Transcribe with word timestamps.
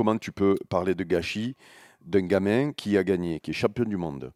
comment 0.00 0.16
tu 0.16 0.32
peux 0.32 0.54
parler 0.70 0.94
de 0.94 1.04
gâchis 1.04 1.56
d'un 2.06 2.22
gamin 2.26 2.72
qui 2.72 2.96
a 2.96 3.04
gagné, 3.04 3.38
qui 3.40 3.50
est 3.50 3.52
champion 3.54 3.84
du 3.84 3.98
monde, 3.98 4.32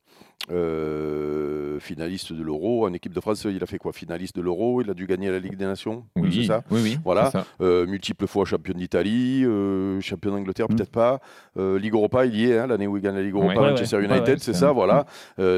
euh, 0.51 1.81
finaliste 1.81 2.35
de 2.35 2.43
l'Euro 2.43 2.87
en 2.87 2.93
équipe 2.93 3.15
de 3.15 3.21
France. 3.21 3.47
Il 3.51 3.63
a 3.63 3.67
fait 3.67 3.79
quoi? 3.79 3.95
Finaliste 3.95 4.37
de 4.37 4.43
l'Euro, 4.43 4.83
il 4.83 4.91
a 4.91 4.95
dû 4.95 5.07
gagner 5.07 5.31
la 5.31 5.39
Ligue 5.39 5.57
des 5.57 5.65
Nations, 5.65 6.05
Oui, 6.17 6.31
c'est 6.43 6.49
ça? 6.49 6.63
oui, 6.71 6.81
oui. 6.83 6.99
Voilà, 7.03 7.31
ça. 7.31 7.47
Euh, 7.63 7.87
multiple 7.87 8.27
fois 8.27 8.45
champion 8.45 8.75
d'Italie, 8.75 9.43
euh, 9.47 9.99
champion 10.03 10.33
d'Angleterre, 10.33 10.67
Mm. 10.69 10.75
peut-être 10.77 10.91
pas. 10.93 11.21
Ligue 11.57 11.95
Europa, 11.95 12.27
il 12.27 12.37
y 12.37 12.51
est, 12.51 12.59
hein, 12.59 12.67
l'année 12.67 12.87
où 12.87 12.99
il 12.99 13.03
gagne 13.03 13.15
la 13.15 13.23
Ligue 13.23 13.33
Europa, 13.33 13.59
Ouais, 13.59 13.71
Manchester 13.71 13.97
ouais. 13.97 14.05
United, 14.05 14.29
Ouais, 14.35 14.37
c'est 14.41 14.53
ça, 14.53 14.71
voilà. 14.73 15.07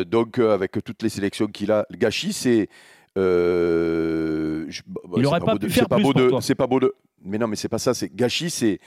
Donc, 0.05 0.39
avec 0.39 0.71
toutes 0.85 1.03
les 1.03 1.09
sélections 1.09 1.49
qu'il 1.49 1.73
a, 1.73 1.85
le 1.91 1.97
gâchis, 1.97 2.33
c'est. 2.33 2.69
euh, 3.19 4.67
je- 4.69 4.83
bah, 4.87 5.01
Il 5.17 5.21
c'est 5.23 5.27
aurait 5.27 5.41
pas 5.41 5.47
pas 5.47 5.57
pu 5.59 5.67
de- 5.67 5.73
faire 5.73 5.89
pas 5.89 5.97
plus 5.97 6.05
beau 6.05 6.13
pour 6.13 6.21
de- 6.23 6.29
toi. 6.29 6.41
C'est 6.43 6.55
pas 6.55 6.67
beau 6.69 6.79
de. 6.79 6.95
Mais 7.25 7.39
non, 7.39 7.49
mais 7.49 7.57
c'est 7.57 7.69
pas 7.69 7.79
ça. 7.79 7.95
C'est 7.95 8.15
gâchis, 8.15 8.51
c'est. 8.51 8.79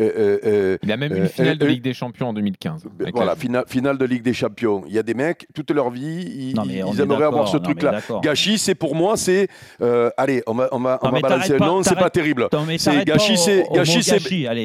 Euh, 0.00 0.10
euh, 0.16 0.38
euh, 0.44 0.78
Il 0.82 0.92
a 0.92 0.96
même 0.96 1.12
Euh, 1.12 1.16
une 1.16 1.26
finale 1.28 1.58
de 1.58 1.66
Ligue 1.66 1.82
des 1.82 1.94
Champions 1.94 2.28
en 2.28 2.32
2015. 2.32 2.84
ben, 2.98 3.10
voilà, 3.14 3.36
finale, 3.36 3.64
finale 3.66 3.98
de 3.98 4.04
Ligue 4.04 4.22
des 4.22 4.34
Champions. 4.34 4.82
Il 4.86 4.94
y 4.94 4.98
a 4.98 5.02
des 5.02 5.14
mecs, 5.14 5.46
toute 5.54 5.70
leur 5.70 5.90
vie, 5.90 6.50
ils, 6.50 6.54
Non, 6.54 6.62
ils 6.66 7.00
aimeraient 7.00 7.24
avoir 7.24 7.48
ce 7.48 7.56
non, 7.56 7.62
truc-là. 7.62 8.00
Gâchis, 8.22 8.58
c'est 8.58 8.74
pour 8.74 8.94
moi, 8.94 9.16
c'est. 9.16 9.48
euh, 9.80 10.10
allez, 10.16 10.42
on 10.46 10.54
va, 10.54 10.68
on 10.72 10.78
va, 10.80 10.98
on 11.02 11.06
Non, 11.06 11.12
va 11.12 11.20
balancer 11.20 11.56
pas- 11.56 11.66
nom, 11.66 11.82
c'est 11.82 11.94
pas 11.94 12.10
terrible. 12.10 12.48
Non, 12.52 12.64
C'est 12.78 13.04
gâchis, 13.04 13.36
c'est- 13.36 13.64
gâchis, 13.72 14.02
c'est- 14.02 14.20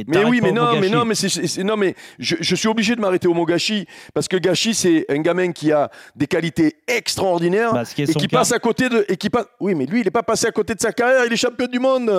Mais 0.08 0.23
oui, 0.25 0.39
mais 0.41 0.52
non, 0.52 0.70
mais 0.73 0.81
gâchis. 0.81 0.91
non, 0.94 1.05
mais 1.05 1.16
c'est- 1.16 1.63
non, 1.63 1.77
mais 1.77 1.95
je, 2.20 2.36
je 2.39 2.55
suis 2.55 2.67
obligé 2.67 2.95
de 2.95 3.02
m'arrêter 3.02 3.27
au 3.27 3.34
mot 3.34 3.45
gâchis 3.45 3.86
parce 4.13 4.27
que 4.27 4.38
gâchis, 4.38 4.73
c'est 4.73 5.05
un 5.09 5.20
gamin 5.20 5.52
qui 5.52 5.72
a 5.72 5.89
des 6.16 6.27
qualités 6.27 6.75
extraordinaires 6.88 7.73
Bah, 7.73 7.84
qui 7.86 8.03
et 8.03 8.05
qui 8.05 8.27
cas. 8.27 8.38
passe 8.39 8.52
à 8.52 8.59
côté 8.59 8.89
de, 8.89 9.05
et 9.09 9.17
qui 9.17 9.30
passe. 9.30 9.45
Oui, 9.59 9.75
mais 9.75 9.86
lui, 9.86 10.02
il 10.02 10.05
n'est 10.05 10.11
pas 10.11 10.23
passé 10.23 10.47
à 10.47 10.52
côté 10.52 10.75
de 10.75 10.80
sa 10.81 10.91
carrière. 10.91 11.23
Il 11.25 11.34
est 11.34 11.38
champion 11.38 11.67
du 11.67 11.80
monde. 11.80 12.11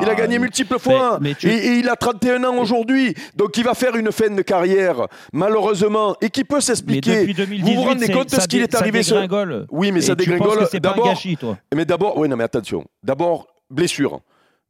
Il 0.00 0.08
a 0.08 0.14
gagné 0.14 0.38
multiples 0.38 0.78
fois 0.78 1.18
mais 1.20 1.34
tu- 1.34 1.48
et, 1.48 1.54
et 1.66 1.72
il 1.78 1.88
a 1.88 1.96
31 1.96 2.42
ans 2.43 2.43
aujourd'hui. 2.52 3.14
Donc, 3.36 3.56
il 3.56 3.64
va 3.64 3.74
faire 3.74 3.96
une 3.96 4.10
fin 4.12 4.30
de 4.30 4.42
carrière, 4.42 5.06
malheureusement, 5.32 6.16
et 6.20 6.30
qui 6.30 6.44
peut 6.44 6.60
s'expliquer. 6.60 7.20
depuis 7.20 7.34
2018, 7.34 7.74
vous 7.74 7.82
vous 7.82 7.88
rendez 7.88 8.08
compte 8.08 8.30
de 8.34 8.40
ce 8.40 8.46
qu'il 8.48 8.62
est 8.62 8.74
arrivé 8.74 9.02
ça 9.02 9.10
ce- 9.10 9.14
dégringole. 9.14 9.66
Oui, 9.70 9.92
mais 9.92 9.98
Et 10.00 10.02
ça 10.02 10.14
dégringole. 10.14 10.66
D'abord, 10.80 11.06
gâchis, 11.06 11.36
toi. 11.36 11.56
mais 11.74 11.84
d'abord, 11.84 12.16
oui, 12.18 12.28
non, 12.28 12.36
mais 12.36 12.44
attention. 12.44 12.84
D'abord, 13.02 13.46
blessure. 13.70 14.20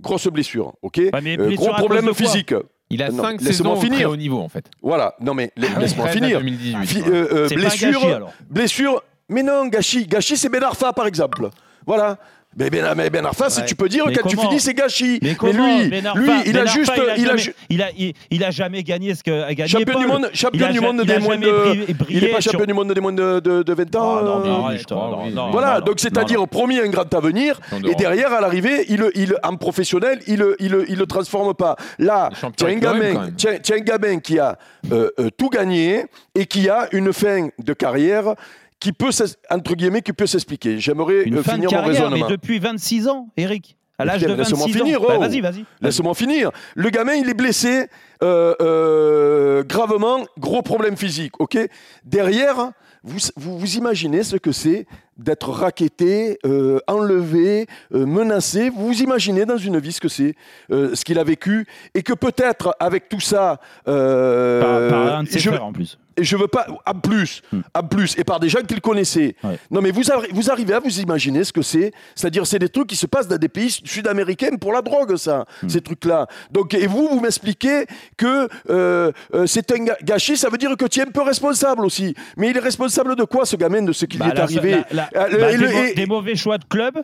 Grosse 0.00 0.26
blessure, 0.26 0.72
ok 0.82 1.00
mais 1.22 1.38
Euh, 1.38 1.54
Gros 1.54 1.72
problème 1.74 2.12
physique. 2.14 2.52
Il 2.90 3.00
a 3.02 3.10
Non, 3.10 3.22
5 3.22 3.40
laisse-moi 3.40 3.52
saisons 3.52 3.72
au 3.72 3.80
finir. 3.80 4.10
haut 4.10 4.16
niveau 4.16 4.40
en 4.40 4.48
fait. 4.48 4.66
Voilà, 4.82 5.14
non 5.20 5.34
mais 5.34 5.52
la- 5.56 5.68
laisse-moi 5.78 6.06
13 6.08 6.16
à 6.16 6.20
finir. 6.20 6.38
2018. 6.40 6.86
Fi- 6.86 7.00
quoi. 7.02 7.12
euh, 7.12 7.14
euh, 7.32 7.48
C'est 7.48 7.54
pas 7.54 7.60
un 7.60 7.64
blessure, 7.64 7.92
gâchis, 7.92 8.06
alors. 8.12 8.32
blessure. 8.50 9.02
Mais 9.28 9.42
non, 9.44 9.66
gâchis, 9.66 10.06
gâchis, 10.06 10.36
c'est 10.36 10.48
Ben 10.48 10.62
Arfa 10.64 10.92
par 10.92 11.06
exemple. 11.06 11.48
Voilà. 11.86 12.18
Mais 12.56 12.70
Ben, 12.70 12.94
mais 12.96 13.10
ben 13.10 13.24
Arfa, 13.26 13.46
Ouais. 13.48 13.64
tu 13.66 13.74
peux 13.74 13.88
dire 13.88 14.04
Mais 14.06 14.14
quand 14.14 14.28
tu 14.28 14.36
finis, 14.36 14.60
c'est 14.60 14.74
gâchis. 14.74 15.18
Mais 15.22 15.34
comment 15.34 15.52
lui, 15.80 15.88
Ben 15.88 16.04
lui, 16.14 16.30
il 16.46 16.52
Ben 16.52 16.58
a 16.58 16.60
Arfa, 16.62 16.72
juste, 16.78 16.92
il 16.96 17.02
a 17.10 17.16
il 17.16 17.28
a 17.30 17.36
jamais- 17.36 17.54
il 17.70 17.82
a, 17.82 17.90
il, 17.98 18.12
il 18.30 18.44
a 18.44 18.50
jamais 18.50 18.82
gagné 18.82 19.14
ce 19.14 19.22
que 19.22 19.42
a 19.42 19.54
gagné 19.54 19.68
champion 19.68 19.98
du 19.98 20.06
monde, 20.06 20.30
champion 20.32 20.70
du 20.70 20.80
monde 20.80 21.02
des 21.02 21.18
moins 21.18 21.36
de. 21.36 21.86
Il 22.08 22.22
est 22.24 22.28
pas 22.28 22.40
sur- 22.40 22.52
champion 22.52 22.66
du 22.66 22.74
monde 22.74 22.92
des 22.92 23.00
moins 23.00 23.12
de, 23.12 23.40
de, 23.40 23.62
de 23.62 23.72
20 23.74 23.96
ans. 23.96 24.16
Ah, 24.18 24.22
non, 24.24 24.38
mais 24.40 24.48
euh, 24.48 24.52
arrête, 24.52 24.90
non, 24.90 25.30
non. 25.30 25.50
Voilà, 25.50 25.80
donc 25.80 25.98
c'est-à-dire 26.00 26.46
promis 26.48 26.78
un 26.78 26.88
grand 26.88 27.12
avenir, 27.14 27.60
En 27.72 27.82
et 27.82 27.94
derrière 27.94 28.32
à 28.32 28.40
l'arrivée, 28.40 28.84
il, 28.88 29.04
il, 29.14 29.34
en 29.42 29.56
professionnel, 29.56 30.20
il 30.26 30.38
ne 30.38 30.54
il, 30.60 30.76
il 30.88 30.96
le 30.98 31.06
transforme 31.06 31.54
pas. 31.54 31.76
Là, 31.98 32.30
as 32.40 32.64
un 32.66 32.74
gamin, 32.76 33.30
as 33.44 33.72
un 33.74 33.78
gamin 33.80 34.18
qui 34.20 34.38
a 34.38 34.56
euh, 34.92 35.10
euh, 35.18 35.28
tout 35.36 35.48
gagné 35.50 36.04
et 36.34 36.46
qui 36.46 36.68
a 36.68 36.88
une 36.92 37.12
fin 37.12 37.48
de 37.58 37.72
carrière 37.72 38.34
qui 38.84 38.92
peut, 38.92 39.08
entre 39.48 39.74
guillemets, 39.74 40.02
qui 40.02 40.12
peut 40.12 40.26
s'expliquer. 40.26 40.78
J'aimerais 40.78 41.26
euh, 41.26 41.42
finir 41.42 41.62
mon 41.62 41.68
carrière, 41.70 42.10
mais 42.10 42.16
raisonnement. 42.16 42.28
depuis 42.28 42.58
26 42.58 43.08
ans, 43.08 43.30
Eric. 43.38 43.78
À 43.96 44.04
l'âge 44.04 44.20
de 44.20 44.26
mais 44.26 44.36
laisse-moi 44.36 44.66
26 44.66 44.76
ans. 44.76 44.84
finir, 44.84 45.00
Bah, 45.00 45.14
oh. 45.16 45.20
vas-y, 45.20 45.40
vas-y. 45.40 45.64
Laisse-moi 45.80 46.14
finir. 46.14 46.50
Le 46.74 46.90
gamin, 46.90 47.14
il 47.14 47.30
est 47.30 47.34
blessé 47.34 47.86
euh, 48.22 48.54
euh, 48.60 49.62
gravement, 49.62 50.26
gros 50.38 50.60
problème 50.60 50.98
physique, 50.98 51.40
ok? 51.40 51.56
Derrière, 52.04 52.72
vous, 53.02 53.16
vous, 53.36 53.58
vous 53.58 53.76
imaginez 53.76 54.22
ce 54.22 54.36
que 54.36 54.52
c'est 54.52 54.86
d'être 55.16 55.50
raquetté, 55.50 56.38
euh, 56.44 56.80
enlevé, 56.86 57.66
euh, 57.94 58.04
menacé. 58.06 58.70
Vous 58.70 58.86
vous 58.88 59.02
imaginez 59.02 59.44
dans 59.46 59.56
une 59.58 59.78
vie 59.78 59.92
ce 59.92 60.00
que 60.00 60.08
c'est, 60.08 60.34
euh, 60.70 60.94
ce 60.94 61.04
qu'il 61.04 61.18
a 61.18 61.24
vécu, 61.24 61.66
et 61.94 62.02
que 62.02 62.12
peut-être 62.12 62.74
avec 62.80 63.08
tout 63.08 63.20
ça, 63.20 63.60
Par, 63.84 64.88
par 64.88 65.16
un 65.18 65.22
de 65.24 65.28
ses 65.28 65.38
je, 65.38 65.50
frères 65.50 65.64
en 65.64 65.72
plus. 65.72 65.98
et 66.16 66.24
je 66.24 66.36
veux 66.36 66.48
pas, 66.48 66.66
en 66.86 66.94
plus, 66.94 67.42
Hmm. 67.52 67.60
en 67.74 67.82
plus, 67.82 68.16
et 68.18 68.24
par 68.24 68.40
des 68.40 68.48
gens 68.48 68.60
qu'il 68.62 68.80
connaissait. 68.80 69.36
Ouais. 69.44 69.58
Non, 69.70 69.80
mais 69.80 69.90
vous, 69.90 70.02
arri- 70.02 70.28
vous 70.32 70.50
arrivez 70.50 70.74
à 70.74 70.80
vous 70.80 71.00
imaginer 71.00 71.44
ce 71.44 71.52
que 71.52 71.62
c'est 71.62 71.92
C'est-à-dire, 72.14 72.46
c'est 72.46 72.58
des 72.58 72.68
trucs 72.68 72.86
qui 72.88 72.96
se 72.96 73.06
passent 73.06 73.28
dans 73.28 73.36
des 73.36 73.48
pays 73.48 73.70
sud-américains 73.70 74.56
pour 74.60 74.72
la 74.72 74.82
drogue, 74.82 75.16
ça, 75.16 75.44
Hmm. 75.62 75.68
ces 75.68 75.80
trucs-là. 75.80 76.26
Donc, 76.50 76.74
et 76.74 76.86
vous, 76.86 77.08
vous 77.08 77.20
m'expliquez 77.20 77.86
que 78.16 78.48
c'est 79.46 79.70
un 79.72 79.84
gâchis, 80.02 80.36
ça 80.36 80.48
veut 80.48 80.58
dire 80.58 80.76
que 80.76 80.86
tu 80.86 81.00
es 81.00 81.02
un 81.02 81.10
peu 81.10 81.22
responsable 81.22 81.84
aussi. 81.84 82.14
Mais 82.36 82.50
il 82.50 82.56
est 82.56 82.60
responsable 82.60 83.16
de 83.16 83.24
quoi, 83.24 83.44
ce 83.44 83.56
gamin, 83.56 83.82
de 83.82 83.92
ce 83.92 84.04
qui 84.06 84.16
lui 84.18 84.26
Bah, 84.26 84.32
est 84.34 84.40
arrivé? 84.40 84.70
la- 84.72 84.84
la- 84.92 85.03
Euh, 85.16 85.28
le- 85.28 85.38
bah, 85.38 85.52
et- 85.90 85.94
des 85.94 86.06
mauvais 86.06 86.36
choix 86.36 86.58
de 86.58 86.64
club. 86.64 87.02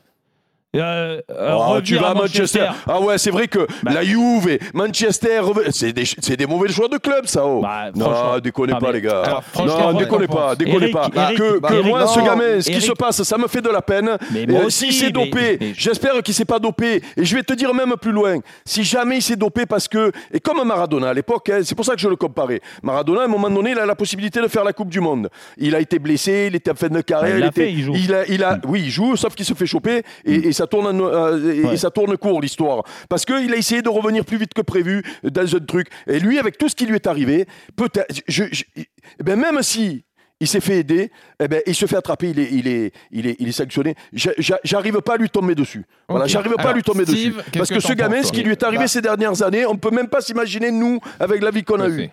Euh, 0.77 1.21
euh, 1.33 1.57
Oh, 1.59 1.81
tu 1.83 1.97
vas 1.97 2.11
à 2.11 2.15
Manchester. 2.15 2.69
Ah 2.87 3.01
ouais, 3.01 3.19
c'est 3.19 3.31
vrai 3.31 3.49
que 3.49 3.67
Bah. 3.83 3.93
la 3.93 4.05
Juve, 4.05 4.49
et 4.49 4.61
Manchester, 4.73 5.41
c'est 5.71 5.93
des, 5.93 6.05
c'est 6.05 6.37
des 6.37 6.47
mauvais 6.47 6.69
choix 6.71 6.87
de 6.87 6.97
club, 6.97 7.27
ça. 7.27 7.45
Oh. 7.45 7.61
Bah, 7.61 7.91
non, 7.95 8.39
déconnez 8.39 8.73
Ah, 8.77 8.79
pas, 8.79 8.87
mais- 8.89 8.93
les 8.93 9.01
gars. 9.01 9.23
Alors, 9.23 9.43
non, 9.59 9.93
moi, 9.93 9.95
déconnez 10.03 10.29
pas, 10.29 10.55
déconnez 10.55 10.77
Eric, 10.91 10.93
pas. 10.95 11.09
Eric, 11.25 11.39
que 11.39 11.59
que 11.61 11.75
Eric, 11.75 11.87
moi, 11.87 12.07
ce 12.07 12.21
gamin, 12.21 12.61
ce 12.61 12.71
qui 12.71 12.81
se 12.81 12.93
passe, 12.93 13.21
ça 13.25 13.37
me 13.37 13.49
fait 13.49 13.61
de 13.61 13.69
la 13.69 13.83
peine. 13.83 14.17
Mais 14.33 14.47
moi 14.47 14.61
euh, 14.61 14.67
aussi, 14.67 14.93
S'il 14.93 15.07
s'est 15.07 15.11
dopé, 15.11 15.59
mais- 15.61 15.73
j'espère 15.77 16.23
qu'il 16.23 16.35
s'est 16.35 16.45
pas 16.45 16.59
dopé. 16.61 17.03
Et 17.17 17.25
je 17.25 17.35
vais 17.37 17.43
te 17.43 17.53
dire 17.55 17.75
même 17.75 17.95
plus 18.01 18.13
loin. 18.13 18.37
Si 18.65 18.85
jamais 18.85 19.17
il 19.19 19.23
s'est 19.23 19.37
dopé 19.37 19.67
parce 19.67 19.89
que, 19.89 20.13
et 20.33 20.39
comme 20.39 20.63
Maradona 20.65 21.09
à 21.11 21.15
l'époque, 21.15 21.49
hein, 21.51 21.61
c'est 21.65 21.75
pour 21.75 21.85
ça 21.85 21.95
que 21.95 22.01
je 22.01 22.09
le 22.09 22.17
comparais. 22.17 22.61
Maradona, 22.83 23.23
à 23.23 23.25
un 23.25 23.29
moment 23.29 23.51
donné, 23.51 23.73
il 23.73 23.79
a 23.79 23.87
la 23.87 23.95
possibilité 23.97 24.41
de 24.41 24.47
faire 24.49 24.63
la 24.65 24.73
Coupe 24.73 24.89
du 24.91 25.01
Monde. 25.01 25.29
Il 25.59 25.75
a 25.75 25.81
été 25.81 25.99
blessé, 25.99 26.47
il 26.49 26.55
était 26.57 26.71
en 26.71 26.75
fin 26.77 26.89
de 26.89 27.01
carrière. 27.01 27.33
Bah, 27.33 27.37
il 27.39 27.41
l'a 27.41 27.47
était, 27.49 27.63
fait, 27.65 27.73
il 27.73 27.83
joue. 27.83 27.95
a, 28.15 28.25
il 28.29 28.45
a, 28.45 28.59
oui, 28.69 28.83
il 28.85 28.91
joue, 28.91 29.17
sauf 29.17 29.35
qu'il 29.35 29.45
se 29.45 29.55
fait 29.55 29.67
choper 29.67 30.03
et, 30.25 30.35
et 30.35 30.53
ça 30.61 30.67
tourne, 30.67 31.01
euh, 31.01 31.55
et, 31.55 31.65
Ouais. 31.65 31.75
et 31.75 31.77
ça 31.79 31.91
tourne 31.91 32.17
court 32.19 32.41
l'histoire. 32.41 32.83
Parce 33.09 33.25
qu'il 33.25 33.53
a 33.53 33.57
essayé 33.57 33.81
de 33.83 33.89
revenir 33.89 34.25
plus 34.25 34.37
vite 34.37 34.53
que 34.55 34.61
prévu 34.63 35.03
dans 35.23 35.57
un 35.57 35.61
truc. 35.61 35.89
Et 36.07 36.19
lui, 36.21 36.39
avec 36.39 36.59
tout 36.59 36.69
ce 36.69 36.75
qui 36.75 36.87
lui 36.87 36.97
est 36.97 37.07
arrivé, 37.07 37.47
peut-être, 37.77 38.15
je, 38.29 38.45
je- 38.53 38.65
eh 38.77 39.23
ben 39.23 39.39
même 39.39 39.63
si 39.63 40.05
il 40.43 40.49
s'est 40.49 40.61
fait 40.61 40.79
aider, 40.79 41.11
eh 41.39 41.49
ben, 41.49 41.61
il 41.67 41.75
se 41.75 41.85
fait 41.85 41.97
attraper, 41.97 42.31
il 42.31 42.39
est, 42.39 42.49
il 42.51 42.67
est, 42.67 42.93
il 43.11 43.27
est, 43.27 43.37
il 43.41 43.49
est 43.49 43.53
sanctionné. 43.53 43.95
J'a- 44.15 44.33
j'a- 44.39 44.59
J'arrive 44.65 45.01
pas 45.03 45.15
à 45.15 45.17
lui 45.19 45.29
tomber 45.29 45.55
dessus. 45.55 45.85
Voilà, 46.09 46.27
j'arrive 46.27 46.55
pas 46.55 46.71
à 46.71 46.73
lui 46.73 46.83
tomber 46.83 47.05
Steve, 47.05 47.37
dessus. 47.37 47.51
Parce 47.59 47.69
que 47.69 47.75
que 47.75 47.81
ce 47.81 47.93
gamin, 47.93 48.23
ce 48.23 48.33
qui 48.33 48.43
lui 48.43 48.53
est 48.53 48.63
arrivé 48.63 48.85
Bah. 48.85 48.89
ces 48.89 49.03
dernières 49.03 49.43
années, 49.43 49.67
on 49.67 49.77
peut 49.77 49.91
même 49.91 50.09
pas 50.09 50.23
s'imaginer 50.23 50.71
nous 50.71 50.99
avec 51.19 51.43
la 51.43 51.51
vie 51.51 51.63
qu'on 51.63 51.79
a 51.81 51.89
eue. 51.91 52.09